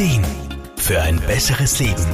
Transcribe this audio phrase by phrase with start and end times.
[0.00, 0.24] Ideen
[0.78, 2.06] für ein besseres Leben.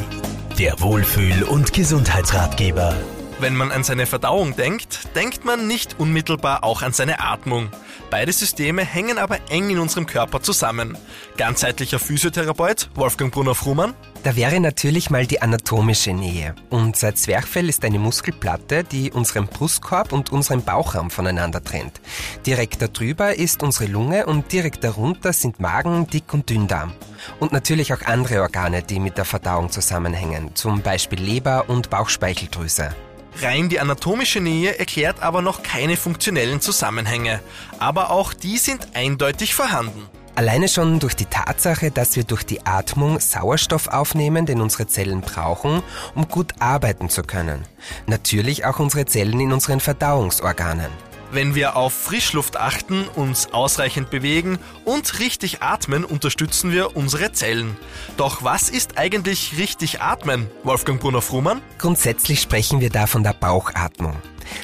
[0.58, 2.96] Der Wohlfühl- und Gesundheitsratgeber.
[3.38, 7.68] Wenn man an seine Verdauung denkt, denkt man nicht unmittelbar auch an seine Atmung.
[8.10, 10.96] Beide Systeme hängen aber eng in unserem Körper zusammen.
[11.36, 13.94] Ganzheitlicher Physiotherapeut Wolfgang Brunner-Frumann.
[14.22, 16.54] Da wäre natürlich mal die anatomische Nähe.
[16.70, 22.00] Unser Zwerchfell ist eine Muskelplatte, die unseren Brustkorb und unseren Bauchraum voneinander trennt.
[22.46, 26.92] Direkt darüber ist unsere Lunge und direkt darunter sind Magen, Dick- und Dünndarm.
[27.40, 32.94] Und natürlich auch andere Organe, die mit der Verdauung zusammenhängen, zum Beispiel Leber und Bauchspeicheldrüse.
[33.42, 37.40] Rein die anatomische Nähe erklärt aber noch keine funktionellen Zusammenhänge.
[37.78, 40.08] Aber auch die sind eindeutig vorhanden.
[40.36, 45.22] Alleine schon durch die Tatsache, dass wir durch die Atmung Sauerstoff aufnehmen, den unsere Zellen
[45.22, 45.82] brauchen,
[46.14, 47.64] um gut arbeiten zu können.
[48.06, 50.90] Natürlich auch unsere Zellen in unseren Verdauungsorganen.
[51.32, 57.76] Wenn wir auf Frischluft achten, uns ausreichend bewegen und richtig atmen, unterstützen wir unsere Zellen.
[58.16, 61.60] Doch was ist eigentlich richtig atmen, Wolfgang Brunner-Frumann?
[61.78, 64.16] Grundsätzlich sprechen wir da von der Bauchatmung.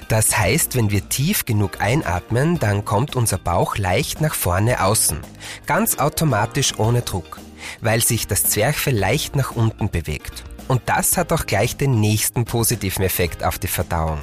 [0.09, 5.19] Das heißt, wenn wir tief genug einatmen, dann kommt unser Bauch leicht nach vorne außen.
[5.67, 7.41] Ganz automatisch ohne Druck,
[7.81, 10.45] weil sich das Zwerchfell leicht nach unten bewegt.
[10.69, 14.21] Und das hat auch gleich den nächsten positiven Effekt auf die Verdauung.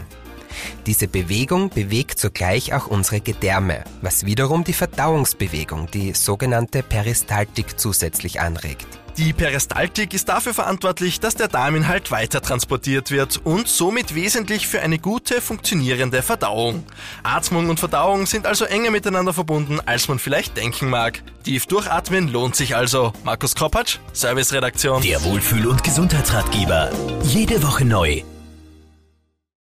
[0.86, 8.42] Diese Bewegung bewegt zugleich auch unsere Gedärme, was wiederum die Verdauungsbewegung, die sogenannte Peristaltik zusätzlich
[8.42, 8.88] anregt.
[9.20, 14.80] Die Peristaltik ist dafür verantwortlich, dass der Darminhalt weiter transportiert wird und somit wesentlich für
[14.80, 16.86] eine gute, funktionierende Verdauung.
[17.24, 21.22] Atmung und Verdauung sind also enger miteinander verbunden, als man vielleicht denken mag.
[21.44, 23.12] Tief durchatmen lohnt sich also.
[23.26, 25.02] Markus Kropatsch, Serviceredaktion.
[25.02, 26.90] Der Wohlfühl- und Gesundheitsratgeber.
[27.24, 28.24] Jede Woche neu